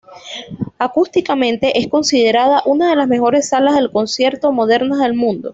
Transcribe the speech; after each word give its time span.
Acústicamente, 0.79 1.77
es 1.77 1.87
considerada 1.87 2.63
una 2.65 2.89
de 2.89 2.95
las 2.95 3.07
mejores 3.07 3.49
salas 3.49 3.75
de 3.75 3.91
concierto 3.91 4.51
modernas 4.51 4.97
del 4.97 5.13
mundo. 5.13 5.49